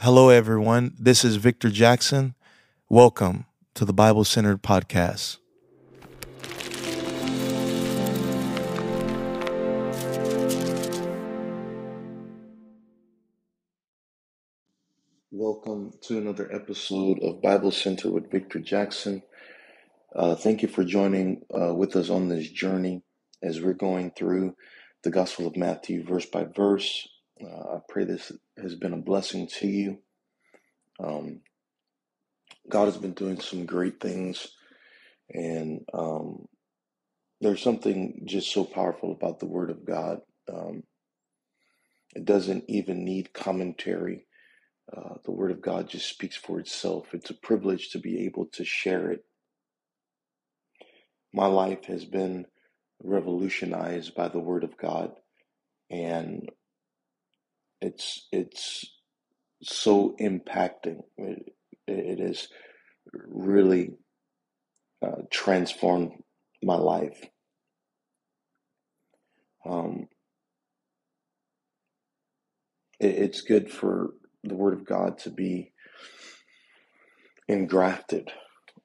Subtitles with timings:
[0.00, 0.94] Hello, everyone.
[0.96, 2.36] This is Victor Jackson.
[2.88, 5.38] Welcome to the Bible Centered Podcast.
[15.32, 19.24] Welcome to another episode of Bible Center with Victor Jackson.
[20.14, 23.02] Uh, thank you for joining uh, with us on this journey
[23.42, 24.54] as we're going through
[25.02, 27.08] the Gospel of Matthew verse by verse.
[27.42, 28.32] Uh, I pray this
[28.62, 29.98] has been a blessing to you.
[31.02, 31.40] Um,
[32.70, 34.48] God has been doing some great things,
[35.30, 36.46] and um,
[37.40, 40.20] there's something just so powerful about the Word of God.
[40.52, 40.84] Um,
[42.16, 44.26] it doesn't even need commentary.
[44.96, 47.14] Uh, the Word of God just speaks for itself.
[47.14, 49.24] It's a privilege to be able to share it.
[51.34, 52.46] My life has been
[53.02, 55.12] revolutionized by the Word of God,
[55.90, 56.48] and
[57.80, 58.86] it's it's
[59.62, 61.00] so impacting.
[61.16, 61.54] It,
[61.86, 62.48] it has
[63.12, 63.92] really
[65.04, 66.12] uh, transformed
[66.62, 67.24] my life.
[69.66, 70.08] Um,
[73.00, 74.10] it, it's good for
[74.44, 75.72] the Word of God to be
[77.48, 78.30] engrafted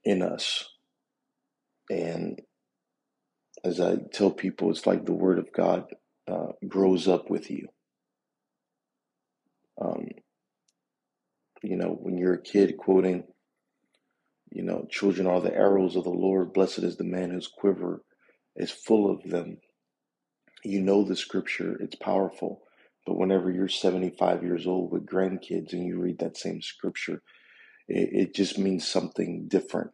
[0.03, 0.65] in us.
[1.89, 2.41] And
[3.63, 5.85] as I tell people, it's like the Word of God
[6.31, 7.67] uh, grows up with you.
[9.81, 10.07] Um,
[11.63, 13.23] you know, when you're a kid quoting,
[14.51, 18.03] you know, children are the arrows of the Lord, blessed is the man whose quiver
[18.55, 19.57] is full of them.
[20.63, 22.61] You know the scripture, it's powerful.
[23.05, 27.21] But whenever you're 75 years old with grandkids and you read that same scripture,
[27.87, 29.91] it, it just means something different.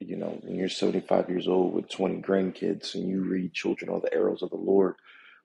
[0.00, 4.00] You know, when you're 75 years old with 20 grandkids and you read Children are
[4.00, 4.94] the arrows of the Lord,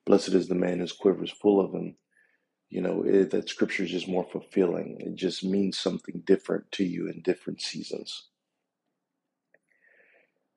[0.06, 1.96] blessed is the man whose quiver is full of them.
[2.70, 4.98] You know, it, that scripture is just more fulfilling.
[5.00, 8.30] It just means something different to you in different seasons.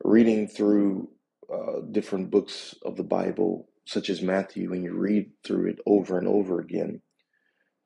[0.04, 1.10] Reading through
[1.52, 6.18] uh, different books of the Bible, such as Matthew, when you read through it over
[6.18, 7.02] and over again,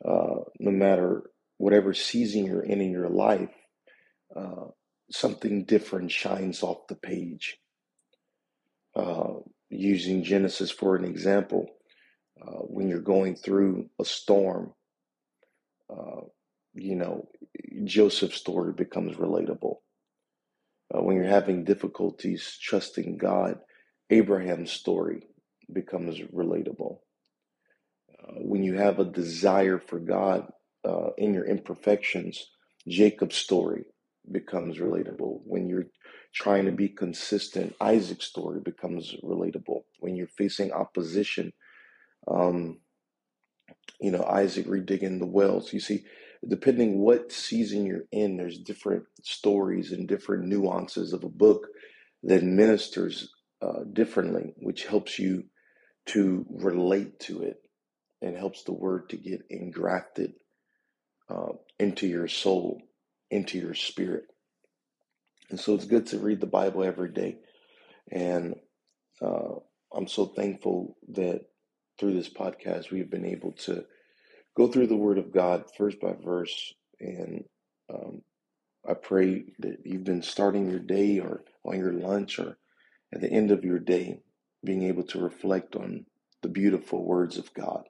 [0.04, 1.24] uh, no matter
[1.58, 3.54] whatever season you're in in your life,
[4.36, 4.66] uh,
[5.10, 7.58] something different shines off the page.
[8.96, 9.34] Uh,
[9.70, 11.66] using Genesis for an example,
[12.42, 14.72] uh, when you're going through a storm,
[15.90, 16.22] uh,
[16.74, 17.28] you know,
[17.84, 19.76] Joseph's story becomes relatable.
[20.94, 23.58] Uh, when you're having difficulties trusting God,
[24.10, 25.26] Abraham's story
[25.72, 26.98] becomes relatable.
[28.22, 30.48] Uh, when you have a desire for God
[30.84, 32.46] uh, in your imperfections,
[32.88, 33.84] Jacob's story
[34.30, 35.40] becomes relatable.
[35.44, 35.86] When you're
[36.34, 39.82] trying to be consistent, Isaac's story becomes relatable.
[40.00, 41.52] When you're facing opposition,
[42.28, 42.78] um,
[44.00, 45.72] you know, Isaac redigging the wells.
[45.72, 46.04] You see,
[46.48, 51.68] depending what season you're in, there's different stories and different nuances of a book
[52.24, 53.30] that ministers
[53.62, 55.44] uh, differently, which helps you
[56.06, 57.56] to relate to it
[58.22, 60.32] and helps the word to get engrafted
[61.30, 62.80] uh, into your soul,
[63.30, 64.24] into your spirit.
[65.50, 67.38] And so it's good to read the Bible every day.
[68.10, 68.56] And
[69.20, 69.56] uh,
[69.94, 71.42] I'm so thankful that
[72.02, 73.84] through this podcast, we've been able to
[74.56, 76.74] go through the Word of God verse by verse.
[76.98, 77.44] And
[77.88, 78.22] um,
[78.84, 82.58] I pray that you've been starting your day or on your lunch or
[83.14, 84.18] at the end of your day,
[84.64, 86.06] being able to reflect on
[86.42, 87.84] the beautiful words of God.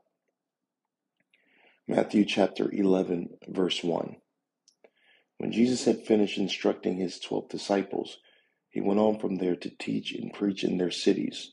[1.88, 4.16] Matthew chapter 11, verse 1.
[5.38, 8.18] When Jesus had finished instructing his twelve disciples,
[8.68, 11.52] he went on from there to teach and preach in their cities.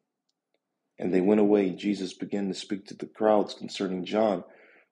[1.01, 1.71] And they went away.
[1.71, 4.43] Jesus began to speak to the crowds concerning John.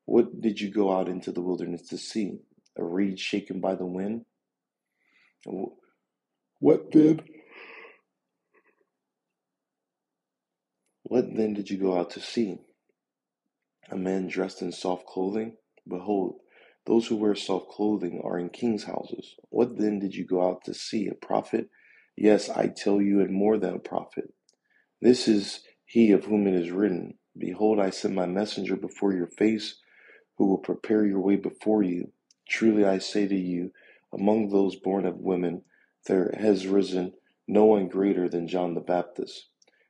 [0.06, 2.40] What did you go out into the wilderness to see?
[2.78, 4.26] A reed shaken by the wind?
[6.60, 7.22] What then?
[11.04, 12.58] What then did you go out to see?
[13.92, 15.58] A man dressed in soft clothing?
[15.88, 16.40] Behold,
[16.88, 19.36] those who wear soft clothing are in kings' houses.
[19.50, 21.08] What then did you go out to see?
[21.08, 21.70] A prophet?
[22.18, 24.34] Yes, I tell you, and more than a prophet.
[25.02, 29.26] This is he of whom it is written, Behold, I send my messenger before your
[29.26, 29.78] face,
[30.38, 32.12] who will prepare your way before you.
[32.48, 33.72] Truly I say to you,
[34.14, 35.64] among those born of women,
[36.06, 37.14] there has risen
[37.48, 39.48] no one greater than John the Baptist.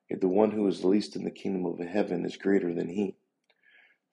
[0.09, 3.17] Yet the one who is least in the kingdom of heaven is greater than he.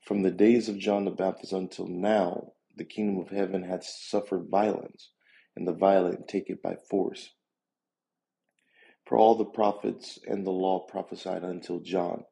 [0.02, 4.48] From the days of John the Baptist until now, the kingdom of heaven hath suffered
[4.50, 5.10] violence,
[5.54, 7.35] and the violent take it by force.
[9.06, 12.24] For all the prophets and the law prophesied until John.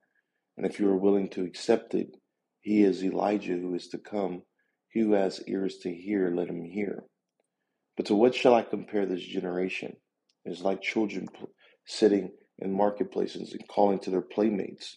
[0.56, 2.16] And if you are willing to accept it,
[2.60, 4.42] he is Elijah who is to come.
[4.88, 7.04] He who has ears to hear, let him hear.
[7.96, 9.96] But to what shall I compare this generation?
[10.44, 11.28] It is like children
[11.86, 14.96] sitting in marketplaces and calling to their playmates.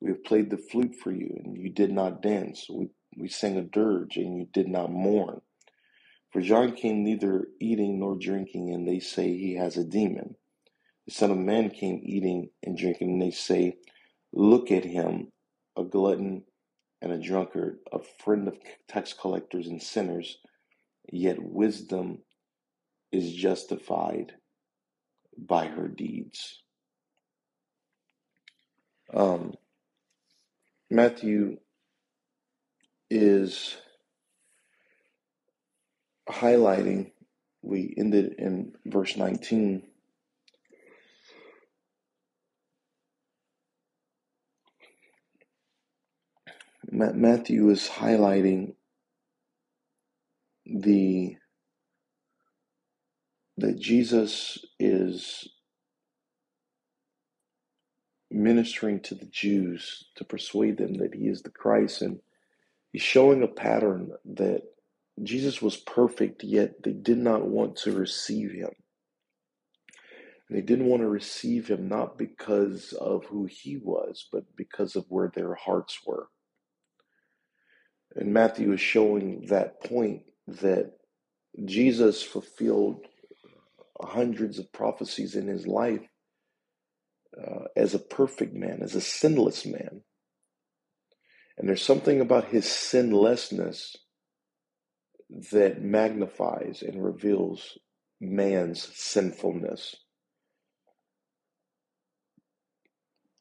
[0.00, 2.66] We have played the flute for you, and you did not dance.
[2.68, 5.40] We, we sang a dirge, and you did not mourn.
[6.32, 10.36] For John came neither eating nor drinking, and they say he has a demon.
[11.06, 13.76] The Son of Man came eating and drinking, and they say,
[14.32, 15.32] Look at him,
[15.76, 16.44] a glutton
[17.00, 18.56] and a drunkard, a friend of
[18.88, 20.38] tax collectors and sinners.
[21.10, 22.18] Yet wisdom
[23.10, 24.32] is justified
[25.36, 26.62] by her deeds.
[29.12, 29.54] Um,
[30.90, 31.58] Matthew
[33.10, 33.76] is
[36.28, 37.12] highlighting,
[37.62, 39.82] we ended in verse 19.
[46.92, 48.74] Matthew is highlighting
[50.66, 51.36] the
[53.58, 55.48] that Jesus is
[58.30, 62.02] ministering to the Jews to persuade them that he is the Christ.
[62.02, 62.20] And
[62.92, 64.62] he's showing a pattern that
[65.22, 68.70] Jesus was perfect, yet they did not want to receive him.
[70.50, 75.06] They didn't want to receive him not because of who he was, but because of
[75.08, 76.28] where their hearts were.
[78.16, 80.92] And Matthew is showing that point that
[81.64, 83.06] Jesus fulfilled
[84.00, 86.02] hundreds of prophecies in his life
[87.40, 90.02] uh, as a perfect man, as a sinless man.
[91.56, 93.96] And there's something about his sinlessness
[95.52, 97.78] that magnifies and reveals
[98.20, 99.96] man's sinfulness.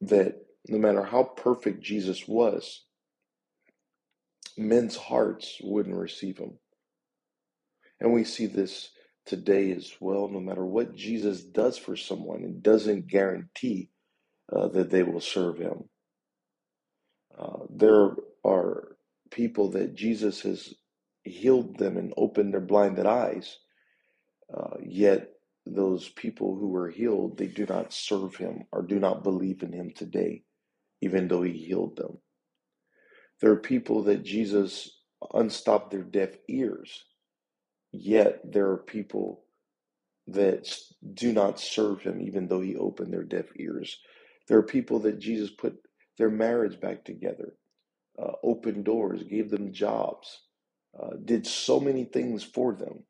[0.01, 0.35] That
[0.67, 2.85] no matter how perfect Jesus was,
[4.57, 6.57] men's hearts wouldn't receive him.
[7.99, 8.89] And we see this
[9.25, 10.27] today as well.
[10.27, 13.89] No matter what Jesus does for someone, it doesn't guarantee
[14.51, 15.85] uh, that they will serve him.
[17.37, 18.11] Uh, there
[18.43, 18.97] are
[19.29, 20.73] people that Jesus has
[21.23, 23.57] healed them and opened their blinded eyes,
[24.53, 25.29] uh, yet
[25.65, 29.71] those people who were healed, they do not serve him or do not believe in
[29.71, 30.43] him today,
[31.01, 32.17] even though he healed them.
[33.41, 34.99] There are people that Jesus
[35.33, 37.03] unstopped their deaf ears,
[37.93, 39.45] Yet there are people
[40.27, 40.69] that
[41.13, 43.99] do not serve him, even though he opened their deaf ears.
[44.47, 45.77] There are people that Jesus put
[46.17, 47.55] their marriage back together,
[48.21, 50.41] uh, opened doors, gave them jobs,
[50.99, 53.03] uh, did so many things for them.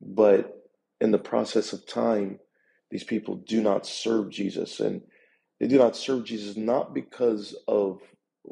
[0.00, 0.56] But
[1.00, 2.40] in the process of time,
[2.90, 4.80] these people do not serve Jesus.
[4.80, 5.02] And
[5.60, 8.00] they do not serve Jesus not because of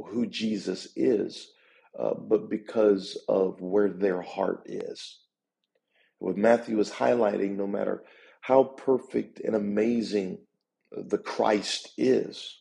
[0.09, 1.51] who Jesus is,
[1.99, 5.21] uh, but because of where their heart is.
[6.19, 8.03] What Matthew is highlighting, no matter
[8.41, 10.39] how perfect and amazing
[10.93, 12.59] the Christ is,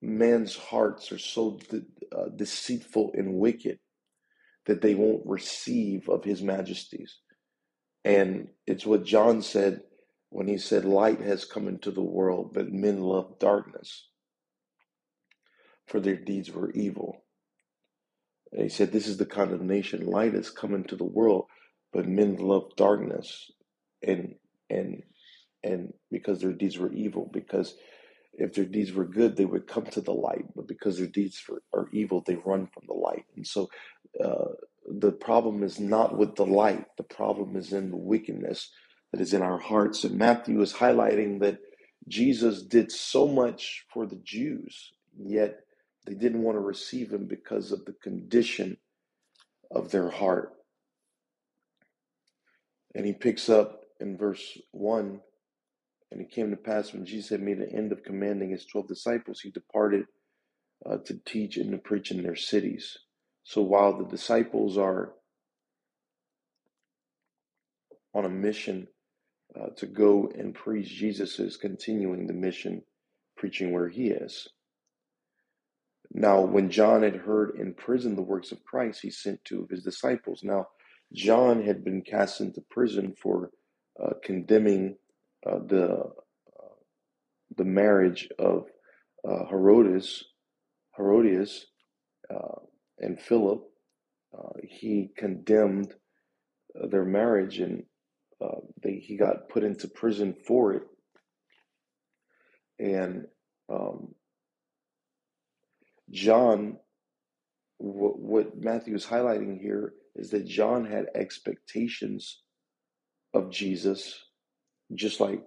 [0.00, 3.78] man's hearts are so de- uh, deceitful and wicked
[4.66, 7.18] that they won't receive of his majesties.
[8.04, 9.82] And it's what John said
[10.30, 14.08] when he said, Light has come into the world, but men love darkness,
[15.88, 17.22] for their deeds were evil.
[18.52, 20.06] And he said, This is the condemnation.
[20.06, 21.46] Light has come into the world,
[21.92, 23.50] but men love darkness
[24.02, 24.36] and
[24.70, 25.02] and
[25.64, 27.76] and because their deeds were evil, because
[28.34, 30.46] if their deeds were good, they would come to the light.
[30.56, 31.42] But because their deeds
[31.74, 33.26] are evil, they run from the light.
[33.36, 33.68] And so
[34.24, 34.46] uh,
[34.88, 36.86] the problem is not with the light.
[36.96, 38.70] The problem is in the wickedness
[39.12, 40.04] that is in our hearts.
[40.04, 41.58] And Matthew is highlighting that
[42.08, 45.60] Jesus did so much for the Jews, yet
[46.08, 48.78] they didn't want to receive him because of the condition
[49.70, 50.54] of their heart.
[52.94, 55.20] And he picks up in verse 1
[56.10, 58.88] and it came to pass when Jesus had made an end of commanding his 12
[58.88, 60.06] disciples, he departed
[60.88, 62.96] uh, to teach and to preach in their cities.
[63.44, 65.12] So while the disciples are
[68.14, 68.88] on a mission
[69.54, 72.80] uh, to go and preach, Jesus is continuing the mission,
[73.36, 74.48] preaching where he is.
[76.12, 79.70] Now, when John had heard in prison the works of Christ, he sent two of
[79.70, 80.42] his disciples.
[80.42, 80.68] Now,
[81.12, 83.50] John had been cast into prison for
[84.02, 84.96] uh, condemning
[85.46, 86.10] uh, the
[87.56, 88.66] the marriage of
[89.28, 90.24] uh, Herodias,
[92.30, 92.60] uh,
[92.98, 93.62] and Philip.
[94.36, 95.94] Uh, he condemned
[96.80, 97.84] uh, their marriage, and
[98.40, 100.82] uh, they, he got put into prison for it.
[102.78, 103.26] And
[103.68, 104.14] um,
[106.10, 106.78] John,
[107.78, 112.42] what, what Matthew is highlighting here is that John had expectations
[113.34, 114.18] of Jesus,
[114.94, 115.42] just like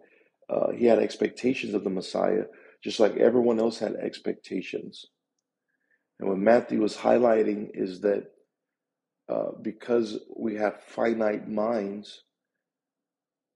[0.50, 2.46] uh, he had expectations of the Messiah,
[2.84, 5.06] just like everyone else had expectations.
[6.20, 8.26] And what Matthew was highlighting is that
[9.30, 12.24] uh, because we have finite minds,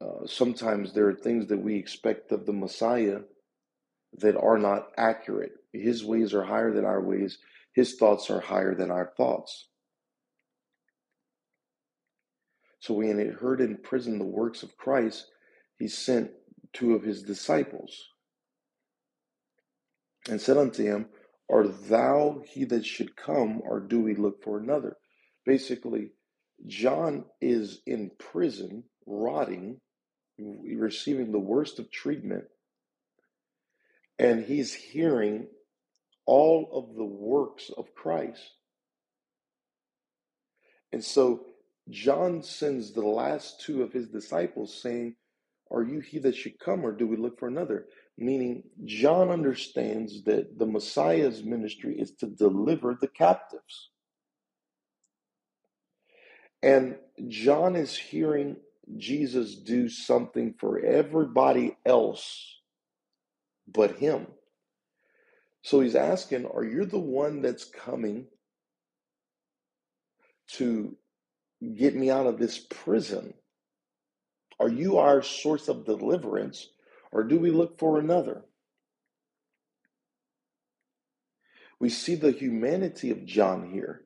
[0.02, 3.20] uh, sometimes there are things that we expect of the Messiah
[4.20, 5.52] that are not accurate.
[5.74, 7.38] His ways are higher than our ways,
[7.74, 9.68] his thoughts are higher than our thoughts.
[12.80, 15.26] So when he heard in prison the works of Christ,
[15.78, 16.32] he sent
[16.74, 18.10] two of his disciples
[20.30, 21.08] and said unto him,
[21.52, 24.98] Art thou he that should come, or do we look for another?
[25.46, 26.12] Basically,
[26.66, 29.80] John is in prison, rotting,
[30.40, 32.46] receiving the worst of treatment,
[34.20, 35.48] and he's hearing
[36.26, 38.42] all of the works of Christ.
[40.92, 41.46] And so
[41.90, 45.16] John sends the last two of his disciples saying,
[45.72, 47.86] Are you he that should come, or do we look for another?
[48.18, 53.90] Meaning, John understands that the Messiah's ministry is to deliver the captives.
[56.64, 56.96] And
[57.28, 58.56] John is hearing
[58.98, 62.56] Jesus do something for everybody else
[63.68, 64.28] but him.
[65.62, 68.28] So he's asking, Are you the one that's coming
[70.54, 70.96] to
[71.76, 73.34] get me out of this prison?
[74.60, 76.70] Are you our source of deliverance,
[77.12, 78.46] or do we look for another?
[81.80, 84.06] We see the humanity of John here.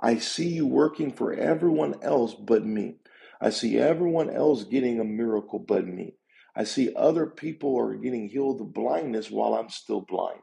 [0.00, 2.96] I see you working for everyone else but me.
[3.40, 6.14] I see everyone else getting a miracle but me.
[6.56, 10.40] I see other people are getting healed of blindness while I'm still blind.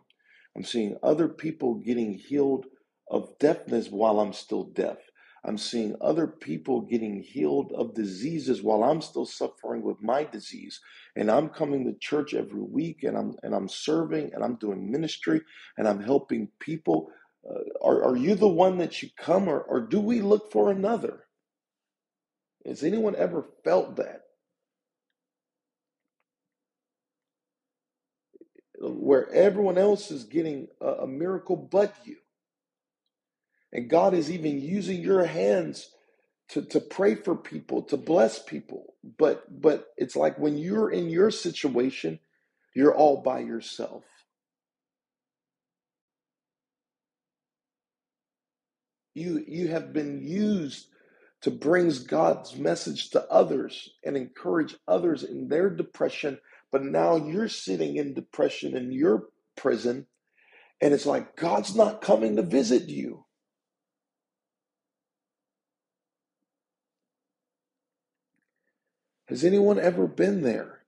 [0.55, 2.67] I'm seeing other people getting healed
[3.10, 4.98] of deafness while I'm still deaf.
[5.46, 10.82] I'm seeing other people getting healed of diseases while I'm still suffering with my disease.
[11.17, 14.91] And I'm coming to church every week and I'm and I'm serving and I'm doing
[14.91, 15.41] ministry
[15.77, 17.10] and I'm helping people.
[17.50, 20.72] Uh, are, are you the one that should come or, or do we look for
[20.72, 21.25] another?
[22.65, 24.23] Has anyone ever felt that?
[28.84, 32.18] Where everyone else is getting a, miracle but you.
[33.72, 35.90] And God is even using your hands
[36.50, 38.96] to, to pray for people, to bless people.
[39.18, 42.20] But but it's like when you're in your situation,
[42.75, 44.04] you're all by yourself.
[49.16, 50.88] You you have been used
[51.42, 56.40] to bring God's message to others and encourage others in their depression,
[56.74, 60.08] but now you're sitting in depression in your prison,
[60.82, 63.25] and it's like God's not coming to visit you.
[69.27, 70.80] Has anyone ever been there?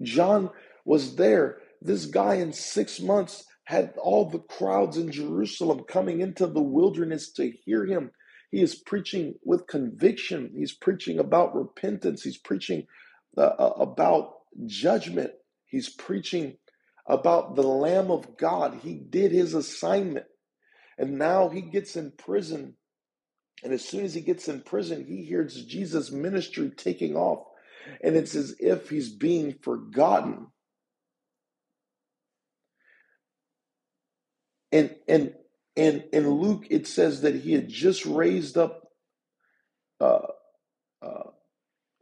[0.00, 0.50] John
[0.84, 1.58] was there.
[1.80, 7.32] This guy in six months had all the crowds in Jerusalem coming into the wilderness
[7.32, 8.12] to hear him.
[8.52, 10.52] He is preaching with conviction.
[10.56, 12.22] He's preaching about repentance.
[12.22, 12.86] He's preaching
[13.38, 14.34] uh, uh about
[14.66, 15.32] judgment.
[15.66, 16.58] He's preaching
[17.08, 18.80] about the Lamb of God.
[18.84, 20.26] He did his assignment.
[20.98, 22.76] And now he gets in prison
[23.62, 27.46] and as soon as he gets in prison, he hears Jesus' ministry taking off.
[28.02, 30.48] And it's as if he's being forgotten.
[34.72, 35.34] And and
[35.76, 38.88] and in Luke, it says that he had just raised up
[40.00, 40.26] uh,
[41.02, 41.30] uh,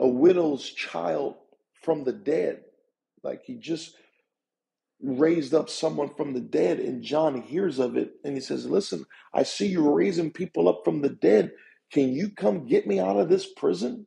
[0.00, 1.36] a widow's child
[1.82, 2.62] from the dead.
[3.24, 3.96] Like he just
[5.02, 9.06] raised up someone from the dead, and John hears of it and he says, Listen,
[9.34, 11.52] I see you raising people up from the dead.
[11.92, 14.06] Can you come get me out of this prison?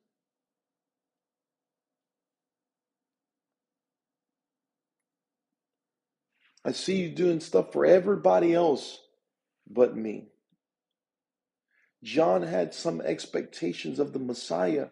[6.65, 8.99] I see you doing stuff for everybody else
[9.69, 10.29] but me.
[12.03, 14.87] John had some expectations of the Messiah,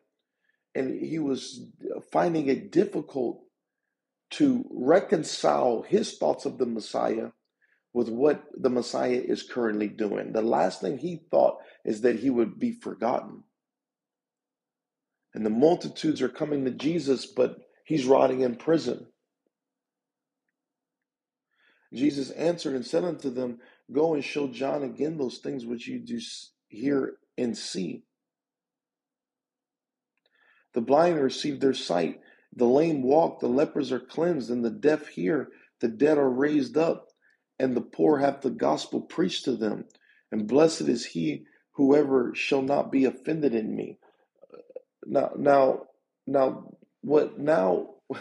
[0.73, 1.65] and he was
[2.11, 3.41] finding it difficult
[4.31, 7.31] to reconcile his thoughts of the Messiah
[7.93, 10.31] with what the Messiah is currently doing.
[10.31, 13.43] The last thing he thought is that he would be forgotten.
[15.33, 19.07] And the multitudes are coming to Jesus, but he's rotting in prison.
[21.93, 23.59] Jesus answered and said unto them,
[23.91, 26.19] Go and show John again those things which you do
[26.69, 28.03] hear and see.
[30.73, 32.21] The blind receive their sight,
[32.55, 35.49] the lame walk, the lepers are cleansed, and the deaf hear,
[35.81, 37.09] the dead are raised up,
[37.59, 39.85] and the poor have the gospel preached to them.
[40.31, 43.97] And blessed is he whoever shall not be offended in me.
[44.53, 44.57] Uh,
[45.05, 45.81] now, now,
[46.25, 46.71] now,
[47.01, 47.95] what now?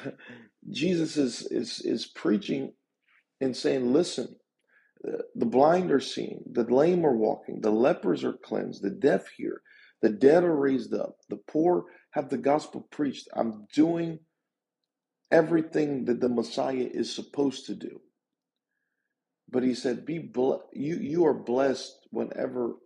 [0.71, 2.75] Jesus is is is preaching
[3.41, 4.37] and saying, listen,
[5.35, 9.63] the blind are seeing, the lame are walking, the lepers are cleansed, the deaf hear,
[10.03, 13.29] the dead are raised up, the poor have the gospel preached.
[13.35, 14.21] I'm doing
[15.31, 18.01] everything that the Messiah is supposed to do.
[19.51, 22.77] But he said, "Be ble- you you are blessed whenever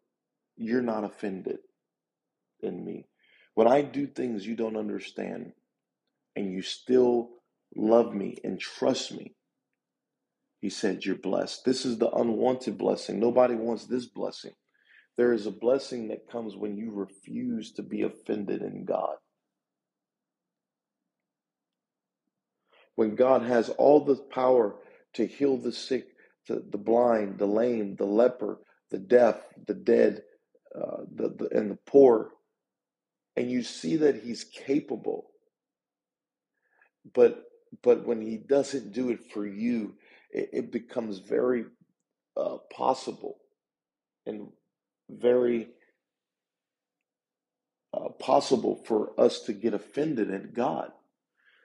[0.57, 1.59] you're not offended
[2.61, 3.09] in me.
[3.55, 5.55] When I do things you don't understand,
[6.37, 7.43] and you still
[7.77, 9.37] love me and trust me."
[10.65, 11.67] He said, You're blessed.
[11.67, 13.21] This is the unwanted blessing.
[13.21, 14.53] Nobody wants this blessing.
[15.15, 19.17] There is a blessing that comes when you refuse to be offended in God.
[22.95, 24.77] When God has all the power
[25.13, 26.07] to heal the sick,
[26.49, 28.59] the, the blind, the lame, the leper,
[28.91, 30.23] the deaf, the dead,
[30.75, 32.31] uh, the, the, and the poor,
[33.37, 35.27] and you see that He's capable,
[37.13, 37.43] but
[37.83, 39.97] but when He doesn't do it for you,
[40.35, 41.65] it, it becomes very
[42.37, 43.39] uh, possible
[44.27, 44.49] and
[45.09, 45.69] very
[47.95, 50.91] uh, possible for us to get offended at God.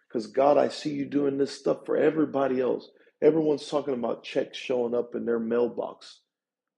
[0.07, 2.89] Because, God, I see you doing this stuff for everybody else.
[3.21, 6.21] Everyone's talking about checks showing up in their mailbox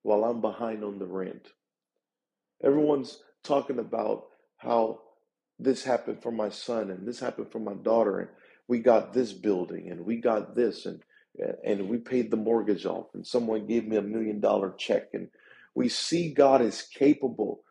[0.04, 1.50] while I'm behind on the rent.
[2.64, 4.26] Everyone's talking about
[4.58, 5.02] how
[5.60, 8.30] this happened for my son and this happened for my daughter and
[8.68, 11.02] we got this building and we got this and
[11.66, 15.30] and we paid the mortgage off and someone gave me a million dollar check and
[15.76, 17.64] we see God is capable.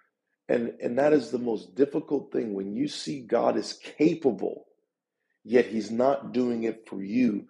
[0.49, 2.55] And and that is the most difficult thing.
[2.55, 4.67] When you see God is capable
[5.45, 7.47] yet he's not doing it for you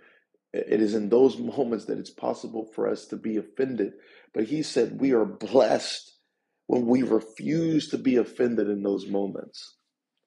[0.53, 3.95] it is in those moments that it's possible for us to be offended.
[4.35, 6.13] But he said we are blessed
[6.67, 9.77] when we refuse to be offended in those moments.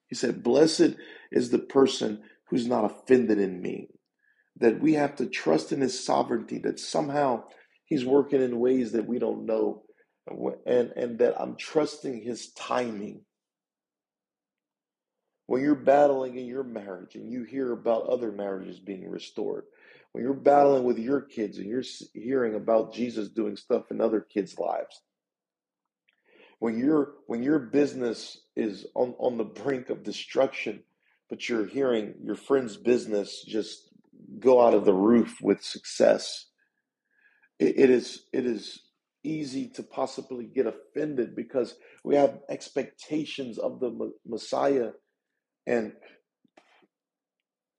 [0.08, 0.96] He said blessed
[1.32, 3.88] is the person who's not offended in me
[4.58, 7.44] that we have to trust in his sovereignty, that somehow
[7.84, 9.82] he's working in ways that we don't know,
[10.66, 13.22] and, and that I'm trusting his timing.
[15.46, 19.64] When you're battling in your marriage and you hear about other marriages being restored,
[20.12, 21.82] when you're battling with your kids and you're
[22.14, 25.02] hearing about Jesus doing stuff in other kids' lives,
[26.60, 30.82] when your when your business is on, on the brink of destruction,
[31.28, 33.90] but you're hearing your friend's business just
[34.40, 36.46] go out of the roof with success.
[37.58, 38.80] it, it is it is
[39.24, 44.90] easy to possibly get offended because we have expectations of the Messiah
[45.66, 45.94] and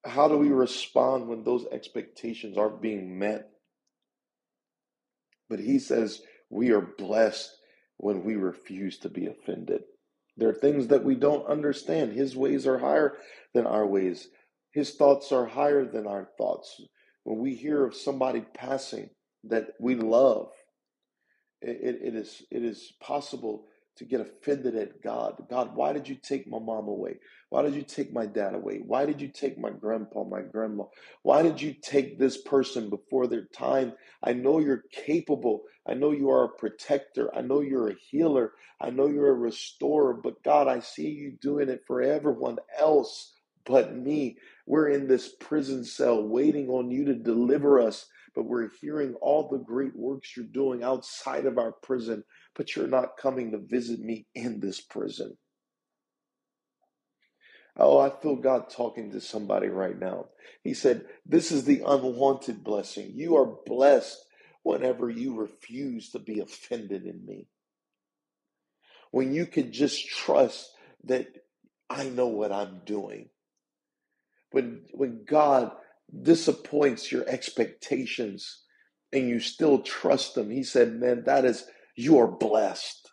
[0.05, 3.49] how do we respond when those expectations aren't being met?
[5.49, 7.51] But he says we are blessed
[7.97, 9.83] when we refuse to be offended.
[10.37, 12.13] There are things that we don't understand.
[12.13, 13.17] His ways are higher
[13.53, 14.27] than our ways.
[14.75, 16.81] His thoughts are higher than our thoughts.
[17.25, 19.09] When we hear of somebody passing
[19.45, 20.51] that we love,
[21.61, 25.35] it, it is it is possible to get offended at God.
[25.51, 27.17] God, why did you take my mom away?
[27.49, 28.81] Why did you take my dad away?
[28.85, 30.85] Why did you take my grandpa, my grandma?
[31.23, 33.93] Why did you take this person before their time?
[34.23, 35.63] I know you're capable.
[35.87, 37.35] I know you are a protector.
[37.35, 38.53] I know you're a healer.
[38.81, 40.15] I know you're a restorer.
[40.15, 43.33] But God, I see you doing it for everyone else
[43.65, 44.37] but me.
[44.65, 49.49] We're in this prison cell waiting on you to deliver us, but we're hearing all
[49.49, 52.23] the great works you're doing outside of our prison,
[52.55, 55.37] but you're not coming to visit me in this prison.
[57.77, 60.27] Oh, I feel God talking to somebody right now.
[60.63, 63.11] He said, This is the unwanted blessing.
[63.15, 64.17] You are blessed
[64.63, 67.47] whenever you refuse to be offended in me.
[69.11, 70.69] When you can just trust
[71.03, 71.27] that
[71.89, 73.29] I know what I'm doing
[74.51, 75.71] when when God
[76.21, 78.63] disappoints your expectations
[79.13, 83.09] and you still trust him, he said, Man, that is you are blessed.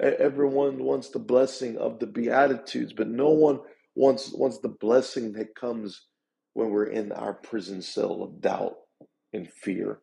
[0.00, 3.60] Everyone wants the blessing of the Beatitudes, but no one
[3.96, 6.06] wants wants the blessing that comes
[6.54, 8.76] when we're in our prison cell of doubt
[9.32, 10.00] and fear.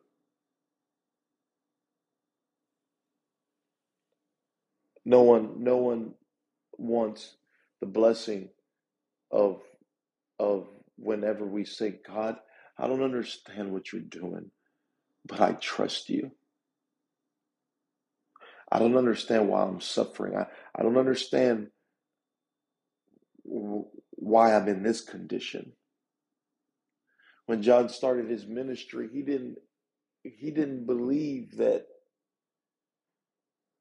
[5.04, 6.14] No one no one
[6.78, 7.36] wants
[7.80, 8.50] the blessing
[9.30, 9.62] of
[10.38, 12.36] of whenever we say, God,
[12.78, 14.50] I don't understand what you're doing,
[15.26, 16.32] but I trust you.
[18.70, 20.36] I don't understand why I'm suffering.
[20.36, 21.68] I, I don't understand
[23.44, 25.72] why I'm in this condition.
[27.46, 29.58] When John started his ministry, he didn't
[30.24, 31.86] he didn't believe that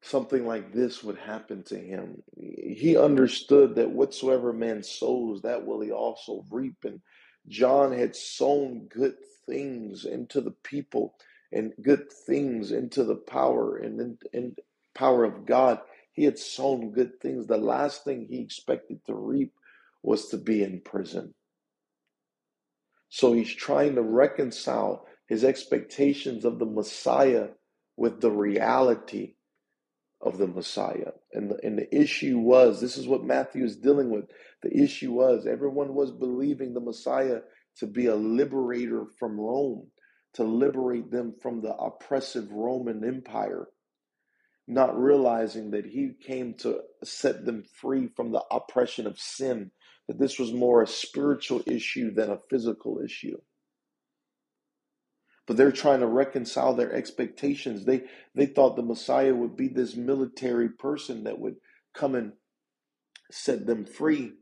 [0.05, 2.23] something like this would happen to him.
[2.37, 6.77] He understood that whatsoever man sows, that will he also reap.
[6.85, 7.01] And
[7.49, 9.15] John had sown good
[9.47, 11.15] things into the people
[11.53, 14.55] and good things into the power and in,
[14.95, 15.81] power of God.
[16.13, 17.47] He had sown good things.
[17.47, 19.53] The last thing he expected to reap
[20.03, 21.35] was to be in prison.
[23.09, 27.49] So he's trying to reconcile his expectations of the Messiah
[27.97, 29.34] with the reality
[30.25, 31.11] of the Messiah.
[31.33, 34.25] And the, and the issue was this is what Matthew is dealing with.
[34.63, 37.41] The issue was everyone was believing the Messiah
[37.77, 39.87] to be a liberator from Rome,
[40.33, 43.67] to liberate them from the oppressive Roman Empire,
[44.67, 49.71] not realizing that he came to set them free from the oppression of sin,
[50.07, 53.37] that this was more a spiritual issue than a physical issue
[55.47, 57.85] but they're trying to reconcile their expectations.
[57.85, 58.03] They
[58.35, 61.57] they thought the Messiah would be this military person that would
[61.93, 62.33] come and
[63.31, 64.33] set them free.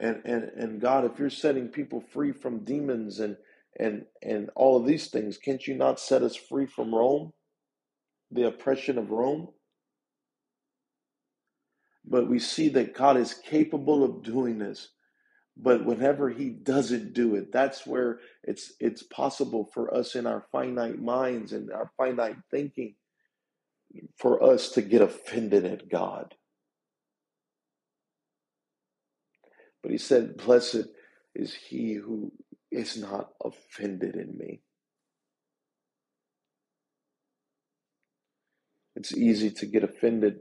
[0.00, 3.36] And and and God, if you're setting people free from demons and
[3.78, 7.32] and and all of these things, can't you not set us free from Rome?
[8.32, 9.48] The oppression of Rome?
[12.04, 14.90] But we see that God is capable of doing this.
[15.56, 20.44] But whenever he doesn't do it, that's where it's it's possible for us in our
[20.50, 22.96] finite minds and our finite thinking
[24.16, 26.34] for us to get offended at God.
[29.82, 30.88] But he said, Blessed
[31.34, 32.32] is he who
[32.72, 34.62] is not offended in me.
[38.96, 40.40] It's easy to get offended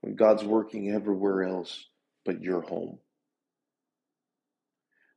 [0.00, 1.86] when God's working everywhere else
[2.24, 2.98] but your home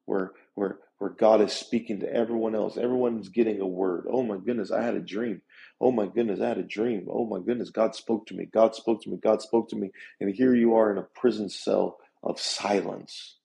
[0.08, 2.78] where where where God is speaking to everyone else.
[2.78, 4.08] Everyone's getting a word.
[4.12, 5.44] Oh my goodness, I had a dream.
[5.82, 7.08] Oh my goodness, I had a dream.
[7.12, 8.48] Oh my goodness, God spoke to me.
[8.54, 9.20] God spoke to me.
[9.24, 9.92] God spoke to me.
[10.22, 13.38] And here you are in a prison cell of silence.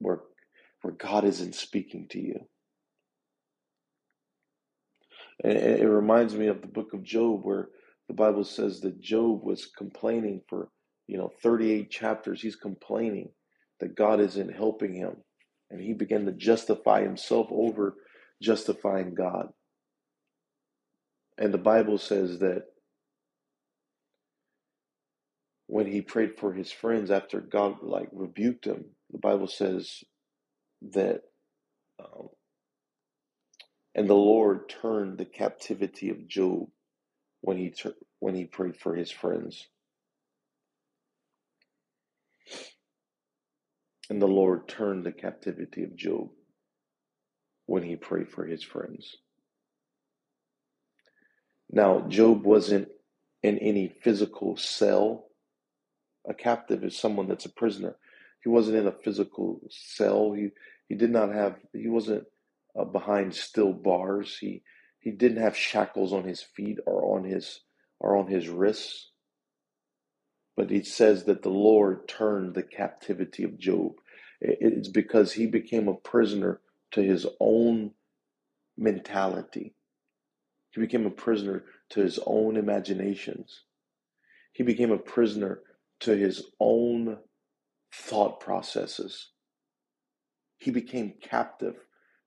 [0.00, 0.20] Where
[0.82, 2.40] where God isn't speaking to you.
[5.44, 7.68] And it reminds me of the book of Job where
[8.08, 10.70] the Bible says that Job was complaining for,
[11.06, 12.42] you know, 38 chapters.
[12.42, 13.30] He's complaining
[13.80, 15.16] that God isn't helping him.
[15.70, 17.94] And he began to justify himself over
[18.42, 19.48] justifying God.
[21.38, 22.64] And the Bible says that
[25.66, 30.04] when he prayed for his friends after God like rebuked him, the Bible says
[30.92, 31.22] that
[32.00, 32.28] um,
[33.94, 36.68] and the Lord turned the captivity of Job
[37.40, 39.68] when he ter- when he prayed for his friends.
[44.10, 46.30] And the Lord turned the captivity of Job
[47.66, 49.16] when he prayed for his friends.
[51.70, 52.88] Now, Job wasn't
[53.42, 55.26] in any physical cell.
[56.28, 57.96] A captive is someone that's a prisoner.
[58.42, 60.32] He wasn't in a physical cell.
[60.32, 60.50] He
[60.88, 61.56] he did not have.
[61.72, 62.24] He wasn't
[62.78, 64.36] uh, behind steel bars.
[64.38, 64.62] He
[65.00, 67.60] he didn't have shackles on his feet or on his
[67.98, 69.10] or on his wrists.
[70.56, 73.92] But it says that the Lord turned the captivity of Job.
[74.40, 76.60] It's because he became a prisoner
[76.92, 77.92] to his own
[78.76, 79.74] mentality.
[80.70, 83.62] He became a prisoner to his own imaginations.
[84.52, 85.60] He became a prisoner
[86.00, 87.18] to his own
[87.92, 89.30] thought processes.
[90.58, 91.76] He became captive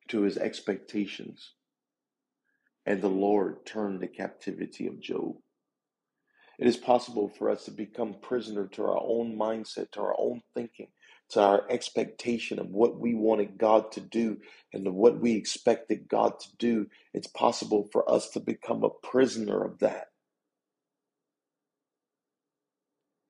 [0.10, 1.54] to his expectations.
[2.86, 5.38] And the Lord turned the captivity of Job.
[6.60, 10.44] It is possible for us to become prisoner to our own mindset, to our own
[10.56, 10.90] thinking,
[11.32, 14.40] to our expectation of what we wanted God to do
[14.74, 16.88] and what we expected God to do.
[17.14, 20.08] It's possible for us to become a prisoner of that.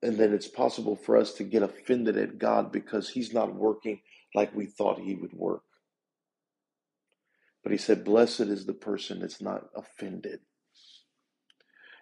[0.04, 4.02] And then it's possible for us to get offended at God because He's not working
[4.36, 5.64] like we thought He would work.
[7.64, 10.42] But He said, Blessed is the person that's not offended.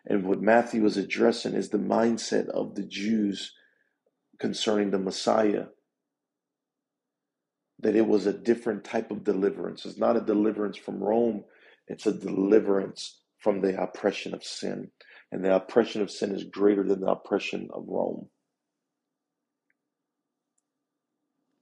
[0.05, 3.53] And what Matthew is addressing is the mindset of the Jews
[4.39, 5.65] concerning the Messiah
[7.79, 9.85] that it was a different type of deliverance.
[9.85, 11.43] It's not a deliverance from Rome,
[11.87, 14.91] it's a deliverance from the oppression of sin.
[15.31, 18.29] And the oppression of sin is greater than the oppression of Rome.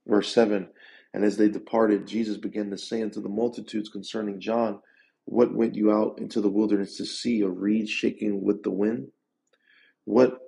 [0.06, 0.68] Verse 7
[1.12, 4.80] And as they departed, Jesus began to say unto the multitudes concerning John,
[5.26, 7.42] What went you out into the wilderness to see?
[7.42, 9.08] A reed shaking with the wind?
[10.06, 10.38] What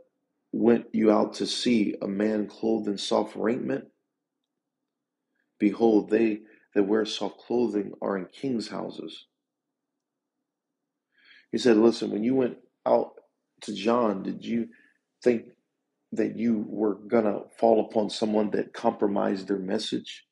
[0.52, 1.96] went you out to see?
[2.02, 3.86] A man clothed in soft raiment?
[5.60, 6.40] Behold, they
[6.74, 9.26] that wear soft clothing are in kings' houses.
[11.52, 13.12] He said, Listen, when you went out
[13.62, 14.68] to John, did you
[15.24, 15.46] think
[16.12, 20.26] that you were going to fall upon someone that compromised their message?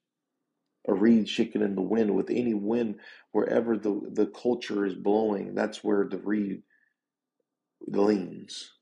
[0.88, 2.96] A reed shaken in the wind, with any wind,
[3.32, 6.62] wherever the, the culture is blowing, that's where the reed
[7.86, 8.72] leans.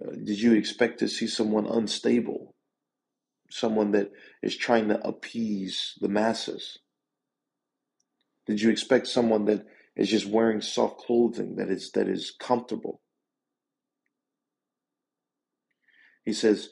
[0.00, 2.54] Uh, did you expect to see someone unstable?
[3.50, 4.10] someone that
[4.42, 6.78] is trying to appease the masses?
[8.46, 9.64] Did you expect someone that
[9.96, 13.00] is just wearing soft clothing that is that is comfortable?
[16.24, 16.70] He says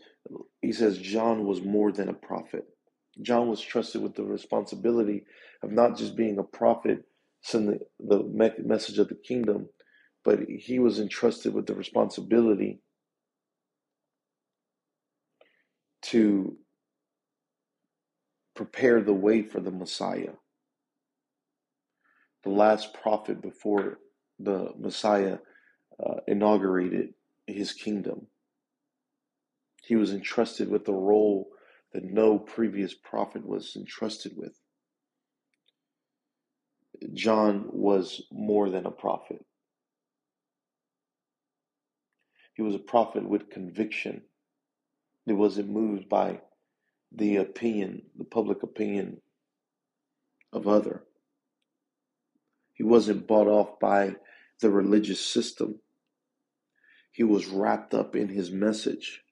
[0.63, 2.65] he says John was more than a prophet.
[3.23, 5.25] John was trusted with the responsibility
[5.63, 7.05] of not just being a prophet,
[7.43, 8.23] sending the
[8.65, 9.69] message of the kingdom,
[10.25, 12.81] but he was entrusted with the responsibility
[16.03, 16.57] to
[18.57, 20.35] prepare the way for the Messiah.
[22.45, 23.99] The last prophet before
[24.39, 25.39] the Messiah
[26.05, 27.15] uh, inaugurated
[27.47, 28.29] his kingdom.
[29.91, 31.51] He was entrusted with a role
[31.93, 34.57] that no previous prophet was entrusted with.
[37.13, 39.45] John was more than a prophet.
[42.55, 44.23] He was a prophet with conviction.
[45.27, 46.43] He wasn't moved by
[47.11, 49.21] the opinion, the public opinion
[50.53, 51.03] of other.
[52.75, 54.15] He wasn't bought off by
[54.61, 55.81] the religious system.
[57.11, 59.25] He was wrapped up in his message.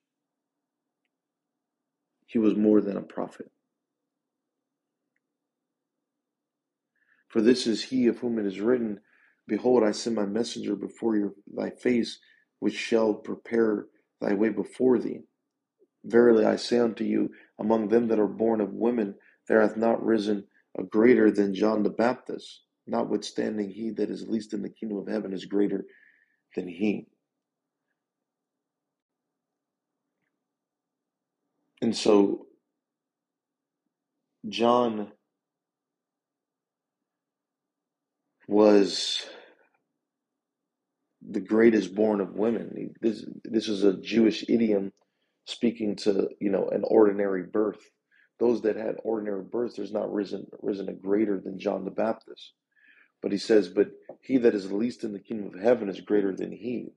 [2.29, 3.51] He was more than a prophet.
[7.29, 9.01] For this is he of whom it is written,
[9.49, 12.21] Behold, I send my messenger before your, thy face,
[12.61, 13.87] which shall prepare
[14.21, 15.23] thy way before thee.
[16.05, 19.17] Verily I say unto you, among them that are born of women,
[19.49, 20.45] there hath not risen
[20.79, 22.63] a greater than John the Baptist.
[22.87, 25.85] Notwithstanding, he that is least in the kingdom of heaven is greater
[26.57, 27.09] than he.
[31.89, 32.49] And so,
[34.47, 35.11] John
[38.47, 39.25] was
[41.27, 42.95] the greatest born of women.
[43.01, 44.93] This, this is a Jewish idiom
[45.47, 47.81] speaking to you know an ordinary birth.
[48.39, 52.53] Those that had ordinary birth there's not risen risen a greater than john the baptist.
[53.23, 56.37] But he says but he that is least in the kingdom of heaven is greater
[56.37, 56.93] than he.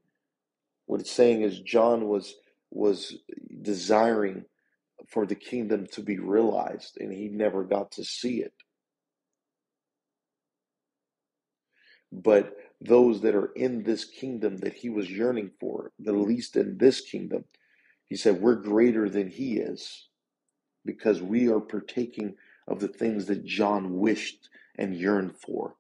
[0.86, 2.36] What it's saying is john was
[2.72, 3.16] was
[3.62, 4.44] desiring
[5.08, 8.54] for the kingdom to be realized and he never got to see it
[12.12, 16.78] but those that are in this kingdom that he was yearning for the least in
[16.78, 17.46] this kingdom
[18.12, 20.10] he said, We're greater than he is
[20.84, 22.36] because we are partaking
[22.68, 25.76] of the things that John wished and yearned for.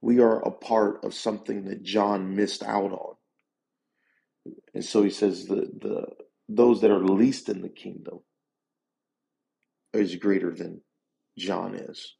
[0.00, 3.14] We are a part of something that John missed out on.
[4.74, 6.08] And so he says the, the
[6.48, 8.20] those that are least in the kingdom
[9.92, 10.82] is greater than
[11.38, 12.14] John is.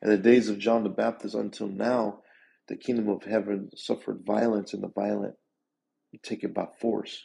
[0.00, 2.20] And the days of John the Baptist until now,
[2.68, 5.34] the kingdom of heaven suffered violence, and the violent
[6.22, 7.24] take it by force.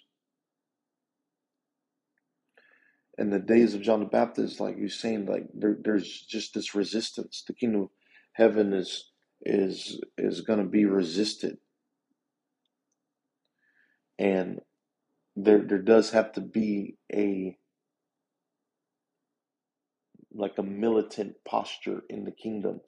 [3.18, 6.74] In the days of John the Baptist, like you're saying, like there, there's just this
[6.74, 7.44] resistance.
[7.46, 7.90] The kingdom of
[8.34, 11.58] heaven is is is going to be resisted,
[14.20, 14.60] and
[15.36, 17.58] there there does have to be a
[20.34, 22.82] like a militant posture in the kingdom,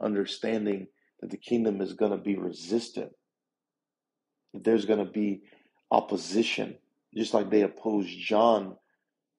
[0.00, 0.88] understanding
[1.20, 3.12] that the kingdom is going to be resistant.
[4.54, 5.42] That there's going to be
[5.90, 6.76] opposition,
[7.16, 8.76] just like they opposed John.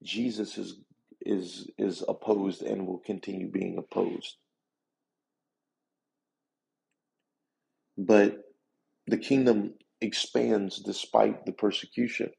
[0.04, 0.80] Jesus is
[1.22, 4.38] is is opposed and will continue being opposed.
[7.98, 8.40] But
[9.08, 12.32] the kingdom expands despite the persecution.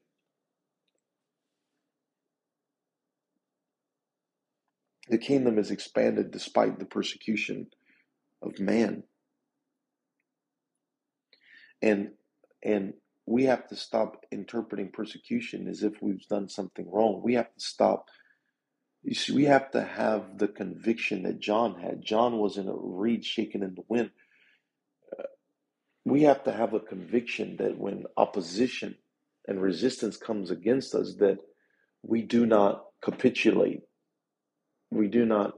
[5.09, 7.67] The kingdom is expanded despite the persecution
[8.41, 9.03] of man.
[11.81, 12.11] And
[12.63, 12.93] and
[13.25, 17.21] we have to stop interpreting persecution as if we've done something wrong.
[17.23, 18.07] We have to stop.
[19.03, 22.01] You see, we have to have the conviction that John had.
[22.03, 24.11] John was in a reed shaken in the wind.
[26.07, 28.95] We have to have a conviction that when opposition
[29.47, 31.39] and resistance comes against us, that
[32.03, 33.81] we do not capitulate.
[34.91, 35.53] We do not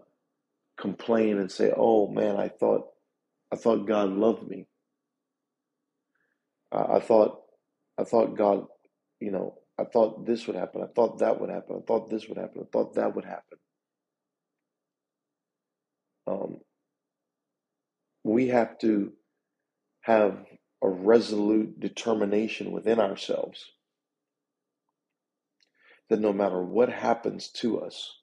[0.77, 2.87] complain and say, "Oh man, I thought
[3.53, 4.67] I thought God loved me.
[6.71, 7.41] I, I thought
[7.99, 8.67] I thought God,
[9.19, 10.83] you know, I thought this would happen.
[10.83, 11.77] I thought that would happen.
[11.77, 12.63] I thought this would happen.
[12.63, 13.59] I thought that would happen."
[16.27, 16.57] Um,
[18.23, 19.13] we have to
[20.09, 20.39] have
[20.81, 23.63] a resolute determination within ourselves
[26.09, 28.15] that no matter what happens to us,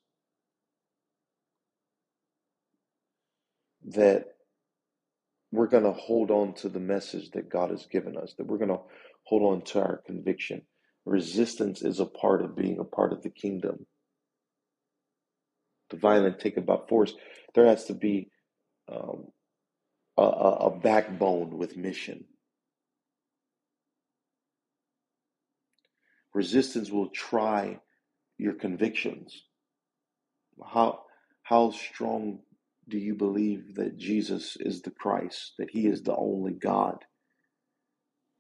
[3.85, 4.25] that
[5.53, 8.59] we're going to hold on to the message that God has given us, that we're
[8.59, 8.81] going to
[9.23, 10.63] hold on to our conviction.
[11.05, 13.87] Resistance is a part of being a part of the kingdom.
[15.91, 17.15] The violent take by force.
[17.55, 18.29] There has to be
[18.93, 19.27] um,
[20.19, 22.25] a, a, a backbone with mission.
[26.35, 27.81] Resistance will try
[28.39, 29.45] your convictions.
[30.65, 31.01] How
[31.43, 32.41] how strong
[32.89, 37.05] do you believe that Jesus is the Christ, that he is the only God?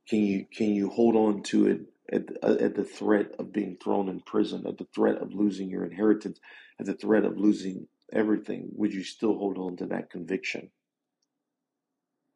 [0.09, 1.81] Can you can you hold on to it
[2.12, 5.85] at, at the threat of being thrown in prison, at the threat of losing your
[5.85, 6.41] inheritance,
[6.81, 8.71] at the threat of losing everything?
[8.75, 10.71] Would you still hold on to that conviction?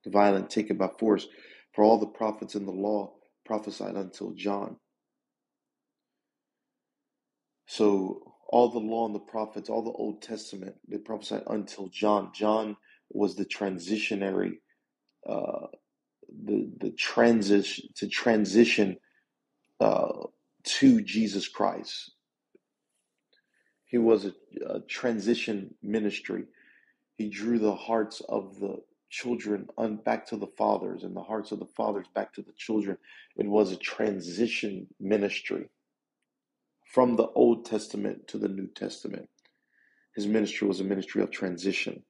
[0.04, 1.26] The violent take it by force.
[1.74, 4.76] For all the prophets in the law prophesied until John.
[7.66, 12.32] So all the law and the prophets, all the Old Testament, they prophesied until John.
[12.34, 12.76] John
[13.10, 14.58] was the transitionary,
[15.28, 15.66] uh,
[16.44, 18.96] the the transition to transition
[19.80, 20.26] uh,
[20.64, 22.12] to Jesus Christ.
[23.86, 24.32] He was a,
[24.68, 26.44] a transition ministry.
[27.16, 28.78] He drew the hearts of the
[29.10, 29.68] children
[30.04, 32.98] back to the fathers and the hearts of the fathers back to the children.
[33.36, 35.70] It was a transition ministry
[36.92, 39.28] from the Old Testament to the New Testament.
[40.14, 42.04] His ministry was a ministry of transition.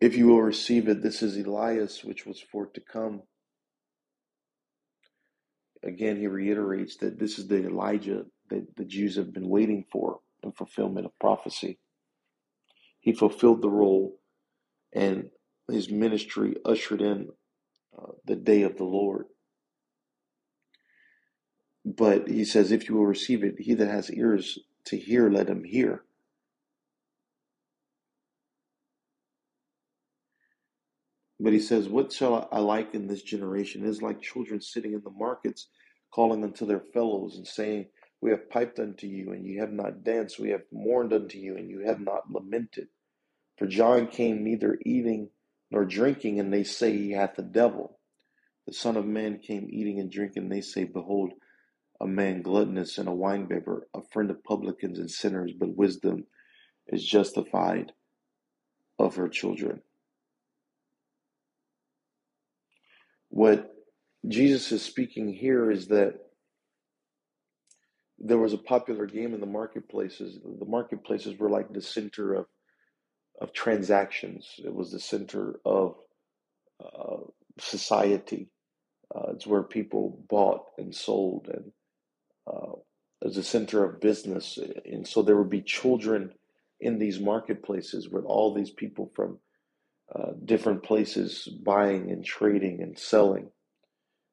[0.00, 3.22] If you will receive it, this is Elias, which was for to come.
[5.84, 10.20] Again, he reiterates that this is the Elijah that the Jews have been waiting for
[10.42, 11.78] in fulfillment of prophecy.
[13.04, 14.18] He fulfilled the role,
[14.94, 15.30] and
[15.70, 17.28] his ministry ushered in
[17.98, 19.26] uh, the day of the Lord.
[21.84, 25.48] But he says, if you will receive it, he that has ears to hear, let
[25.48, 26.04] him hear.
[31.40, 33.84] But he says, What shall I like in this generation?
[33.84, 35.68] It is like children sitting in the markets,
[36.12, 37.86] calling unto their fellows and saying,
[38.24, 40.38] We have piped unto you, and you have not danced.
[40.38, 42.88] We have mourned unto you, and you have not lamented.
[43.58, 45.28] For John came neither eating
[45.70, 47.98] nor drinking, and they say he hath the devil.
[48.66, 51.34] The Son of Man came eating and drinking, and they say, Behold,
[52.00, 56.24] a man gluttonous and a winebibber, a friend of publicans and sinners, but wisdom
[56.88, 57.92] is justified
[58.98, 59.82] of her children.
[63.28, 63.70] What
[64.26, 66.23] Jesus is speaking here is that
[68.18, 70.38] there was a popular game in the marketplaces.
[70.42, 72.46] The marketplaces were like the center of,
[73.40, 75.96] of transactions, it was the center of
[76.82, 77.16] uh,
[77.58, 78.48] society.
[79.14, 81.72] Uh, it's where people bought and sold, and
[82.46, 82.72] uh,
[83.24, 84.58] was the center of business.
[84.84, 86.32] And so there would be children
[86.80, 89.38] in these marketplaces with all these people from
[90.14, 93.50] uh, different places buying and trading and selling.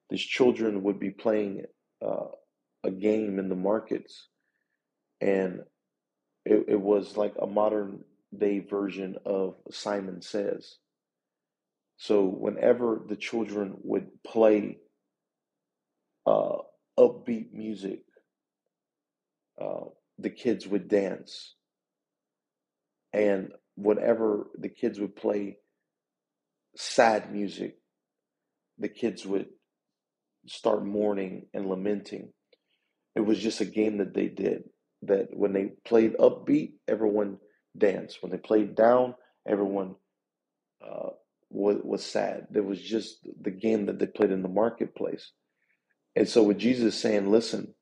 [0.10, 1.64] These children would be playing
[2.06, 2.26] uh,
[2.84, 4.28] a game in the markets,
[5.20, 5.62] and
[6.46, 8.04] it, it was like a modern
[8.36, 10.78] day version of Simon Says.
[11.98, 14.80] So whenever the children would play
[16.26, 16.58] uh,
[16.98, 18.04] upbeat music,
[19.62, 19.86] uh,
[20.18, 21.56] the kids would dance,
[23.14, 25.58] and whenever the kids would play
[26.76, 27.78] sad music,
[28.78, 29.48] the kids would
[30.48, 32.34] start mourning and lamenting.
[33.16, 34.64] It was just a game that they did.
[35.04, 37.38] That when they played upbeat, everyone
[37.78, 38.22] danced.
[38.22, 39.16] When they played down,
[39.48, 39.96] everyone
[40.86, 41.10] uh,
[41.50, 42.48] was, was sad.
[42.54, 45.32] It was just the game that they played in the marketplace.
[46.16, 47.74] And so, with Jesus saying, "Listen,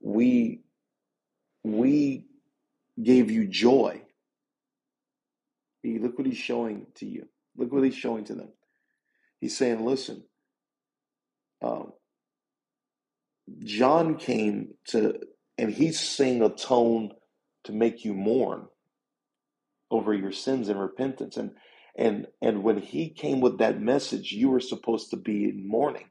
[0.00, 0.62] we
[1.64, 2.26] we
[3.02, 4.02] gave you joy.
[5.84, 7.28] Look what he's showing to you.
[7.56, 8.50] Look what he's showing to them.
[9.40, 10.24] He's saying, listen,
[11.62, 11.92] um,
[13.60, 15.20] John came to,
[15.58, 17.12] and he's saying a tone
[17.64, 18.66] to make you mourn
[19.90, 21.36] over your sins and repentance.
[21.36, 21.52] And
[21.96, 26.10] and and when he came with that message, you were supposed to be in mourning.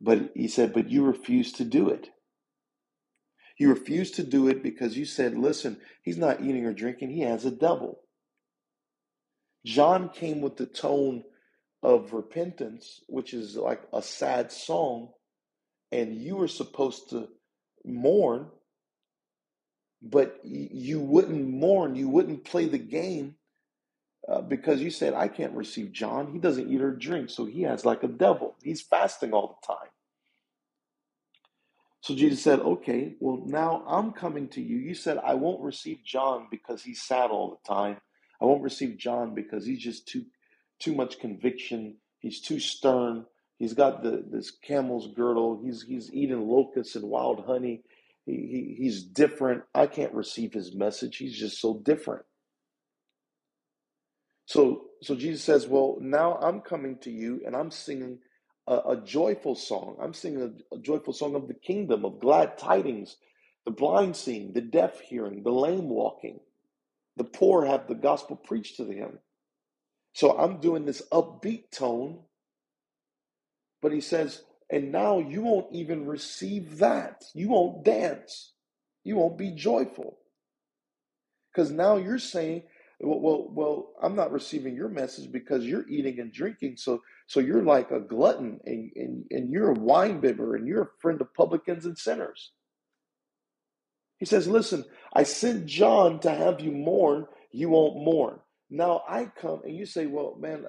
[0.00, 2.10] But he said, but you refused to do it.
[3.58, 7.22] You refused to do it because you said, listen, he's not eating or drinking, he
[7.22, 8.00] has a devil.
[9.64, 11.24] John came with the tone
[11.82, 15.10] of repentance, which is like a sad song,
[15.92, 17.28] and you were supposed to
[17.84, 18.48] mourn,
[20.02, 23.36] but you wouldn't mourn, you wouldn't play the game
[24.28, 26.32] uh, because you said, I can't receive John.
[26.32, 28.56] He doesn't eat or drink, so he has like a devil.
[28.62, 29.90] He's fasting all the time.
[32.02, 34.76] So Jesus said, Okay, well, now I'm coming to you.
[34.76, 37.98] You said, I won't receive John because he's sad all the time.
[38.40, 40.24] I won't receive John because he's just too
[40.80, 41.96] too much conviction.
[42.20, 43.26] He's too stern.
[43.58, 45.60] He's got the this camel's girdle.
[45.64, 47.82] He's he's eating locusts and wild honey.
[48.26, 49.64] He, he he's different.
[49.74, 51.16] I can't receive his message.
[51.16, 52.24] He's just so different.
[54.46, 58.18] So so Jesus says, Well, now I'm coming to you and I'm singing
[58.66, 59.96] a, a joyful song.
[60.00, 60.42] I'm singing
[60.72, 63.16] a, a joyful song of the kingdom, of glad tidings,
[63.64, 66.40] the blind seeing, the deaf hearing, the lame walking,
[67.16, 69.18] the poor have the gospel preached to them.
[70.14, 72.20] So I'm doing this upbeat tone,
[73.82, 77.24] but he says, and now you won't even receive that.
[77.34, 78.52] You won't dance.
[79.04, 80.18] You won't be joyful.
[81.52, 82.64] Because now you're saying,
[83.00, 86.76] well, well, well, I'm not receiving your message because you're eating and drinking.
[86.76, 90.82] So, so you're like a glutton and, and, and you're a wine bibber and you're
[90.82, 92.52] a friend of publicans and sinners.
[94.18, 97.26] He says, listen, I sent John to have you mourn.
[97.52, 98.40] You won't mourn.
[98.68, 100.66] Now I come and you say, well, man,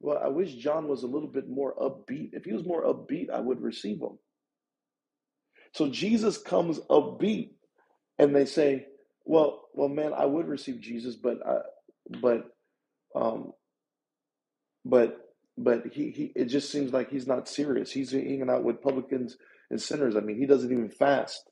[0.00, 2.30] well, I wish John was a little bit more upbeat.
[2.32, 4.18] If he was more upbeat, I would receive him.
[5.72, 7.50] So Jesus comes upbeat,
[8.18, 8.86] and they say,
[9.24, 11.58] well, well, man, I would receive Jesus, but I,
[12.20, 12.44] but,
[13.14, 13.52] um,
[14.84, 15.18] but,
[15.58, 17.92] but he, he, it just seems like he's not serious.
[17.92, 19.36] He's hanging out with publicans
[19.70, 20.16] and sinners.
[20.16, 21.50] I mean, he doesn't even fast.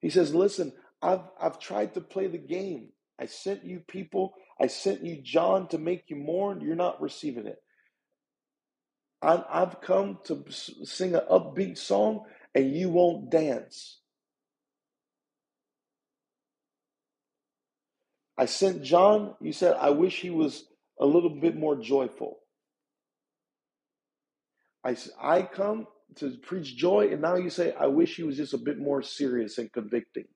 [0.00, 2.88] He says, listen, I've, I've tried to play the game.
[3.18, 4.34] I sent you people.
[4.60, 6.60] I sent you John to make you mourn.
[6.60, 7.62] You're not receiving it.
[9.22, 12.24] i I've come to sing an upbeat song
[12.54, 14.00] and you won't dance.
[18.36, 19.34] I sent John.
[19.40, 20.64] You said, I wish he was
[21.00, 22.38] a little bit more joyful.
[24.84, 25.86] I, I come
[26.16, 29.02] to preach joy, and now you say, I wish he was just a bit more
[29.02, 30.26] serious and convicting.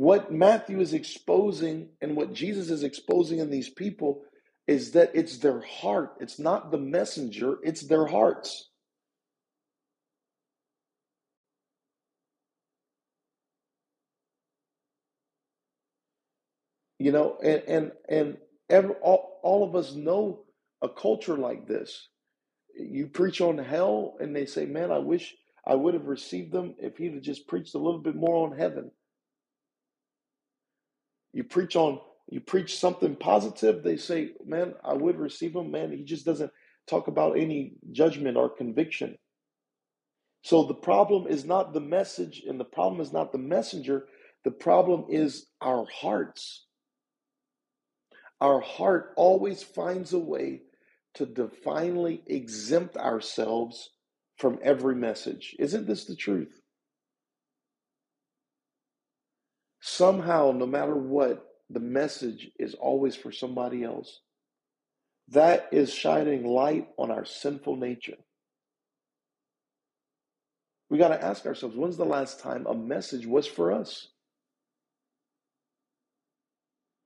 [0.00, 4.22] What Matthew is exposing and what Jesus is exposing in these people
[4.66, 6.14] is that it's their heart.
[6.20, 8.70] It's not the messenger, it's their hearts.
[16.98, 18.38] You know, and and and
[18.70, 20.44] every, all, all of us know
[20.80, 22.08] a culture like this.
[22.74, 25.36] You preach on hell, and they say, "Man, I wish
[25.66, 28.58] I would have received them if he'd have just preached a little bit more on
[28.58, 28.92] heaven."
[31.32, 35.90] You preach on you preach something positive, they say, "Man, I would receive him." Man,
[35.92, 36.52] he just doesn't
[36.86, 39.18] talk about any judgment or conviction.
[40.42, 44.08] So the problem is not the message, and the problem is not the messenger.
[44.44, 46.66] The problem is our hearts.
[48.40, 50.62] Our heart always finds a way
[51.14, 53.90] to divinely exempt ourselves
[54.38, 55.54] from every message.
[55.58, 56.59] Isn't this the truth?
[59.80, 64.20] Somehow, no matter what, the message is always for somebody else.
[65.28, 68.16] That is shining light on our sinful nature.
[70.90, 74.08] We got to ask ourselves when's the last time a message was for us?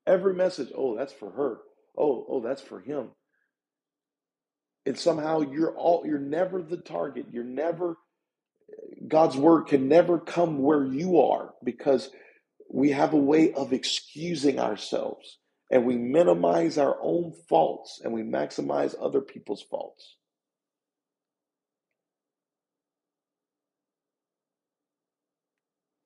[0.07, 1.59] Every message, oh, that's for her.
[1.97, 3.11] Oh, oh, that's for him.
[4.87, 7.27] And somehow you're all you're never the target.
[7.31, 7.97] You're never
[9.07, 12.11] God's word can never come where you are because
[12.75, 15.39] we have a way of excusing ourselves
[15.70, 20.16] and we minimize our own faults and we maximize other people's faults.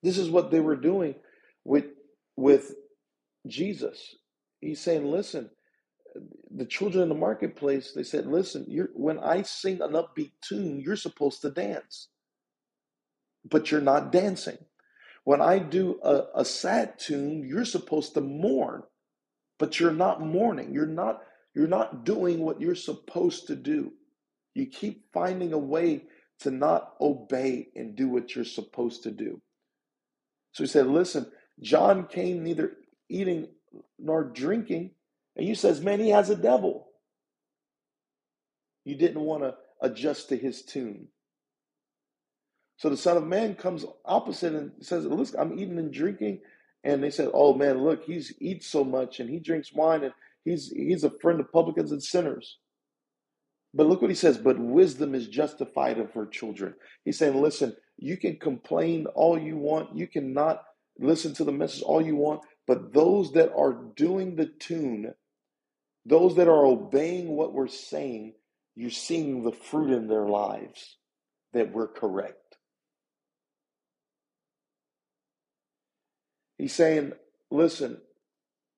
[0.02, 1.14] This is what they were doing
[1.64, 1.86] with
[2.36, 2.74] with
[3.46, 4.16] Jesus.
[4.60, 5.48] He's saying, listen,
[6.50, 10.96] the children in the marketplace, they said, listen, when I sing an upbeat tune, you're
[10.96, 12.08] supposed to dance,
[13.48, 14.58] but you're not dancing.
[15.28, 18.84] When I do a, a sad tune, you're supposed to mourn,
[19.58, 20.72] but you're not mourning.
[20.72, 21.20] You're not
[21.54, 23.92] you're not doing what you're supposed to do.
[24.54, 26.04] You keep finding a way
[26.40, 29.42] to not obey and do what you're supposed to do.
[30.52, 32.78] So he said, Listen, John came neither
[33.10, 33.48] eating
[33.98, 34.92] nor drinking.
[35.36, 36.88] And you says, Man, he has a devil.
[38.86, 41.08] You didn't want to adjust to his tune.
[42.78, 46.40] So the Son of Man comes opposite and says, Listen, I'm eating and drinking.
[46.84, 50.14] And they said, Oh man, look, he's eats so much and he drinks wine and
[50.44, 52.58] he's he's a friend of publicans and sinners.
[53.74, 56.74] But look what he says, but wisdom is justified of her children.
[57.04, 60.62] He's saying, listen, you can complain all you want, you cannot
[60.98, 65.12] listen to the message all you want, but those that are doing the tune,
[66.06, 68.34] those that are obeying what we're saying,
[68.74, 70.96] you're seeing the fruit in their lives
[71.52, 72.47] that we're correct.
[76.58, 77.12] He's saying,
[77.50, 77.98] listen,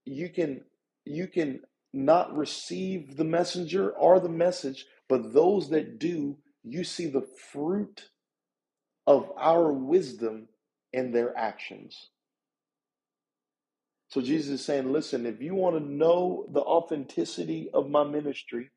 [0.05, 0.63] you can
[1.05, 1.63] you can
[1.93, 8.11] not receive the messenger or the message, but those that do, you see the fruit
[9.07, 10.49] of our wisdom
[10.93, 12.11] in their actions.
[14.09, 18.71] So Jesus is saying, listen, if you want to know the authenticity of my ministry,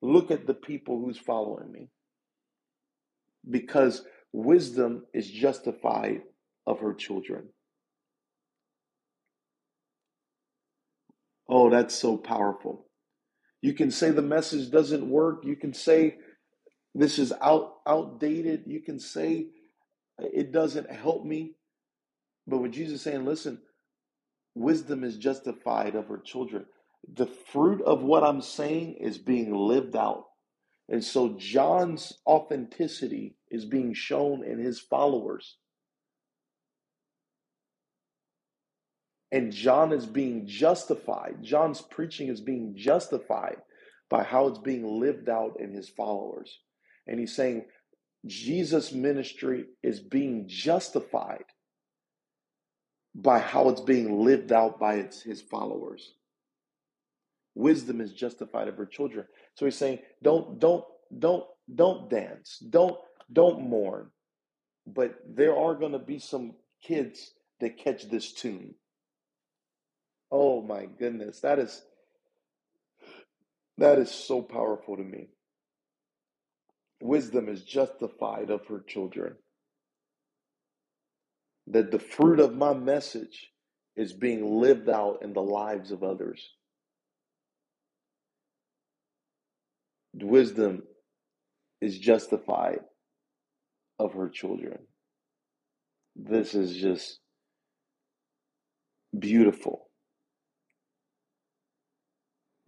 [0.00, 1.88] look at the people who's following me.
[3.48, 6.22] Because wisdom is justified
[6.66, 7.48] of her children.
[11.52, 12.86] Oh, that's so powerful.
[13.62, 15.44] You can say the message doesn't work.
[15.44, 16.16] You can say
[16.94, 18.64] this is out outdated.
[18.66, 19.48] You can say
[20.18, 21.56] it doesn't help me.
[22.46, 23.60] But when Jesus is saying, listen,
[24.54, 26.66] wisdom is justified of her children.
[27.14, 30.26] The fruit of what I'm saying is being lived out.
[30.88, 35.56] And so John's authenticity is being shown in his followers.
[39.32, 41.36] And John is being justified.
[41.42, 43.56] John's preaching is being justified
[44.10, 46.60] by how it's being lived out in his followers.
[47.06, 47.64] And he's saying
[48.26, 51.44] Jesus' ministry is being justified
[53.14, 56.14] by how it's being lived out by its, his followers.
[57.54, 59.26] Wisdom is justified of her children.
[59.54, 60.84] So he's saying, don't, don't,
[61.18, 62.58] don't, don't dance.
[62.70, 62.96] Don't,
[63.32, 64.10] don't mourn.
[64.86, 68.74] But there are going to be some kids that catch this tune.
[70.32, 71.82] Oh my goodness, that is
[73.78, 75.28] that is so powerful to me.
[77.02, 79.34] Wisdom is justified of her children.
[81.68, 83.50] That the fruit of my message
[83.96, 86.50] is being lived out in the lives of others.
[90.14, 90.84] Wisdom
[91.80, 92.80] is justified
[93.98, 94.78] of her children.
[96.16, 97.20] This is just
[99.18, 99.88] beautiful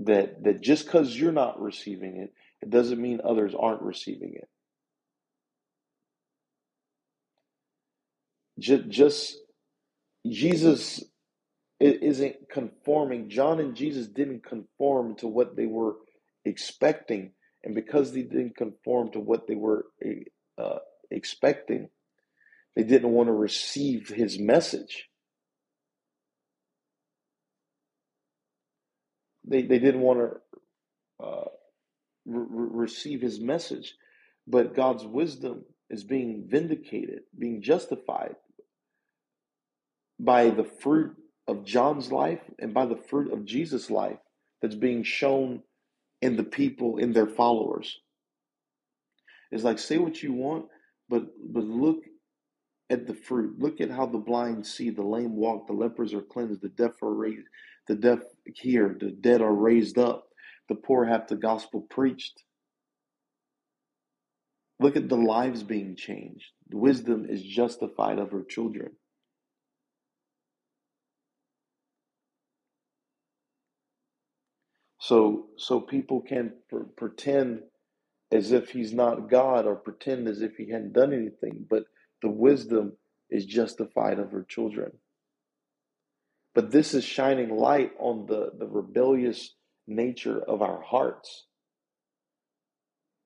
[0.06, 2.32] that that just because you're not receiving it,
[2.62, 4.48] it doesn't mean others aren't receiving it.
[8.58, 9.36] Just, just
[10.28, 11.04] Jesus
[11.80, 13.28] isn't conforming.
[13.28, 15.96] John and Jesus didn't conform to what they were
[16.44, 17.32] expecting,
[17.62, 19.86] and because they didn't conform to what they were
[20.56, 20.78] uh,
[21.10, 21.88] expecting,
[22.76, 25.08] they didn't want to receive his message.
[29.46, 31.48] They, they didn't want to uh,
[32.26, 33.94] re- receive his message.
[34.46, 38.36] But God's wisdom is being vindicated, being justified
[40.18, 41.16] by the fruit
[41.46, 44.18] of John's life and by the fruit of Jesus' life
[44.62, 45.62] that's being shown
[46.22, 47.98] in the people, in their followers.
[49.50, 50.66] It's like say what you want,
[51.08, 52.04] but but look
[52.90, 53.58] at the fruit.
[53.58, 57.02] Look at how the blind see, the lame walk, the lepers are cleansed, the deaf
[57.02, 57.46] are raised,
[57.88, 60.28] the deaf hear, the dead are raised up,
[60.68, 62.42] the poor have the gospel preached.
[64.80, 66.46] Look at the lives being changed.
[66.72, 68.92] Wisdom is justified of her children.
[75.00, 77.62] So, so people can pr- pretend
[78.32, 81.84] as if he's not God or pretend as if he hadn't done anything, but
[82.22, 82.94] the wisdom
[83.30, 84.92] is justified of her children.
[86.54, 89.54] But this is shining light on the, the rebellious
[89.86, 91.46] nature of our hearts.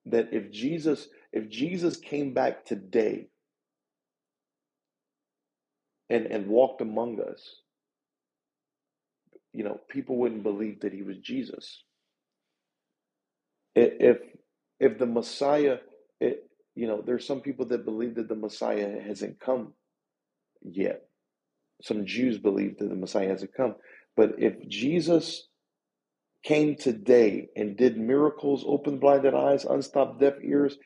[0.06, 3.28] That if Jesus, if Jesus came back today
[6.10, 7.42] and, and walked among us,
[9.52, 11.84] you know, people wouldn't believe that he was Jesus.
[13.76, 14.18] If
[14.80, 15.78] if the Messiah,
[16.20, 16.44] it,
[16.76, 19.74] you know, there's some people that believe that the Messiah hasn't come
[20.62, 21.07] yet.
[21.82, 23.76] Some Jews believe that the Messiah hasn't come.
[24.16, 25.46] But if Jesus
[26.42, 30.76] came today and did miracles, opened blinded eyes, unstopped deaf ears,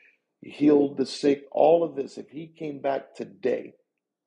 [0.41, 3.73] healed the sick, all of this, if he came back today,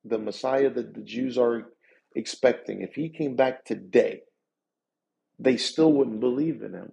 [0.03, 1.69] the Messiah that the Jews are
[2.15, 4.21] expecting, if he came back today,
[5.39, 6.91] they still wouldn't believe in him.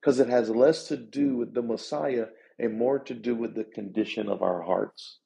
[0.00, 2.26] Because it has less to do with the Messiah
[2.58, 5.18] and more to do with the condition of our hearts.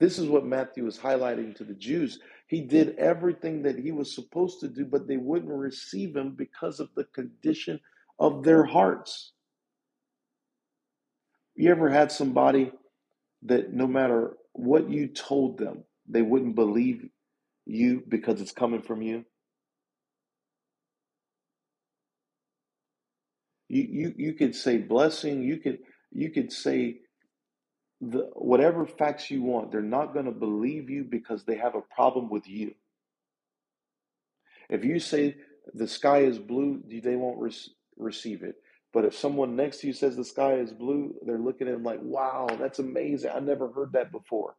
[0.00, 2.18] This is what Matthew is highlighting to the Jews.
[2.48, 6.80] He did everything that he was supposed to do, but they wouldn't receive him because
[6.80, 7.80] of the condition
[8.18, 9.32] of their hearts.
[11.56, 12.72] You ever had somebody
[13.44, 17.08] that no matter what you told them, they wouldn't believe
[17.66, 19.24] you because it's coming from you?
[23.68, 25.80] You you you could say blessing, you could
[26.12, 26.98] you could say
[28.10, 31.94] the whatever facts you want, they're not going to believe you because they have a
[31.94, 32.74] problem with you.
[34.68, 35.36] If you say
[35.72, 37.52] the sky is blue, they won't re-
[37.96, 38.56] receive it.
[38.92, 41.82] But if someone next to you says the sky is blue, they're looking at him
[41.82, 43.30] like, wow, that's amazing.
[43.34, 44.54] I never heard that before.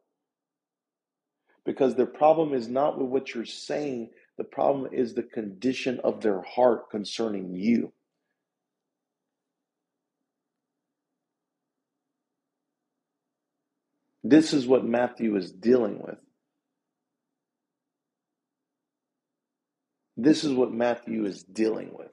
[1.64, 6.20] Because the problem is not with what you're saying, the problem is the condition of
[6.20, 7.92] their heart concerning you.
[14.28, 16.18] This is what Matthew is dealing with.
[20.16, 22.10] This is what Matthew is dealing with.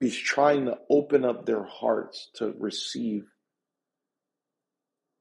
[0.00, 3.22] He's trying to open up their hearts to receive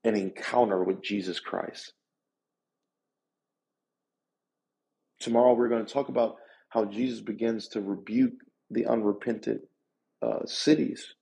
[0.04, 1.94] an encounter with Jesus Christ.
[5.22, 6.36] Tomorrow, we're going to talk about
[6.68, 8.34] how Jesus begins to rebuke
[8.70, 9.62] the unrepentant
[10.22, 11.14] uh, cities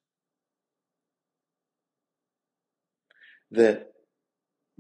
[3.52, 3.88] that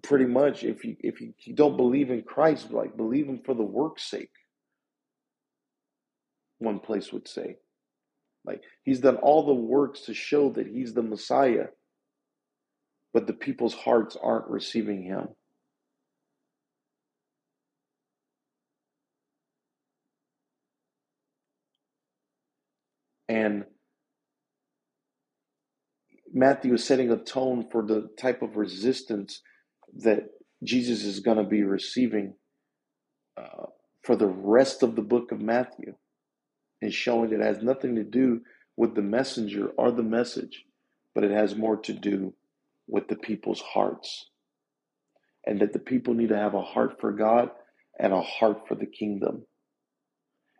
[0.03, 3.53] pretty much if you if you, you don't believe in Christ, like believe him for
[3.53, 4.31] the work's sake.
[6.59, 7.57] One place would say.
[8.45, 11.67] Like he's done all the works to show that he's the Messiah,
[13.13, 15.27] but the people's hearts aren't receiving him.
[23.29, 23.65] And
[26.37, 29.41] Matthew is setting a tone for the type of resistance
[29.95, 30.29] that
[30.63, 32.35] Jesus is going to be receiving
[33.35, 33.65] uh,
[34.03, 35.95] for the rest of the book of Matthew
[36.79, 38.41] and showing that it has nothing to do
[38.75, 40.65] with the messenger or the message,
[41.15, 42.35] but it has more to do
[42.87, 44.29] with the people's hearts.
[45.43, 47.49] And that the people need to have a heart for God
[47.99, 49.47] and a heart for the kingdom.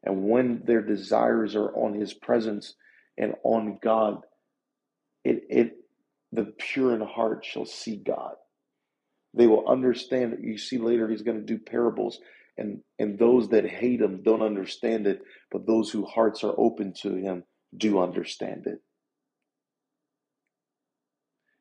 [0.03, 2.73] And when their desires are on His presence
[3.15, 4.21] and on God,
[5.27, 5.73] it, it
[6.31, 8.35] the pure in heart shall see God.
[9.33, 12.19] They will understand that you see later he's going to do parables
[12.57, 15.21] and and those that hate him don't understand it,
[15.51, 17.43] but those whose hearts are open to him
[17.75, 18.79] do understand it.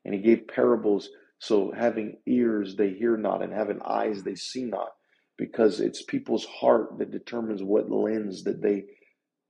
[0.05, 4.65] And he gave parables so having ears they hear not and having eyes they see
[4.65, 4.89] not
[5.37, 8.85] because it's people's heart that determines what lens that they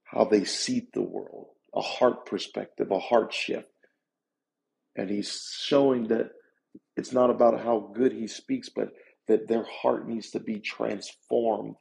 [0.04, 3.68] how they see the world a heart perspective a heart shift
[4.96, 6.30] and he's showing that
[6.96, 8.88] it's not about how good he speaks, but
[9.28, 11.76] that their heart needs to be transformed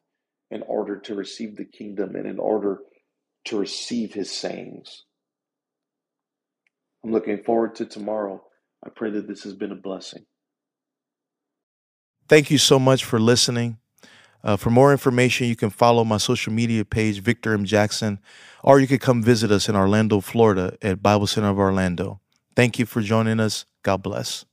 [0.52, 2.80] in order to receive the kingdom and in order
[3.46, 5.06] to receive his sayings.
[7.04, 8.44] I'm looking forward to tomorrow.
[8.86, 10.26] I pray that this has been a blessing.
[12.28, 13.78] Thank you so much for listening.
[14.44, 17.66] Uh, for more information, you can follow my social media page, Victor M.
[17.66, 18.20] Jackson,
[18.64, 22.20] or you could come visit us in Orlando, Florida at Bible Center of Orlando.
[22.56, 23.66] Thank you for joining us.
[23.84, 24.46] God bless.